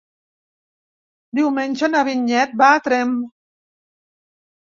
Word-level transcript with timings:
Diumenge 1.39 1.89
na 1.91 2.01
Vinyet 2.07 2.55
va 2.63 2.71
a 2.79 2.79
Tremp. 2.87 3.13